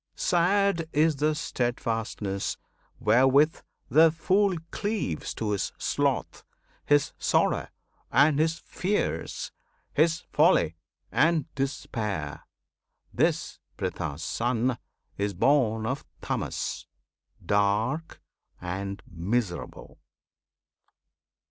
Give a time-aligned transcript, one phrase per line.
[0.15, 2.57] Sad is the steadfastness
[2.99, 6.43] wherewith the fool Cleaves to his sloth,
[6.87, 7.67] his sorrow,
[8.11, 9.51] and his fears,
[9.93, 10.75] His folly
[11.11, 12.47] and despair.
[13.13, 14.79] This Pritha's Son!
[15.19, 16.87] Is born of Tamas,
[17.45, 18.23] "dark"
[18.59, 19.99] and miserable!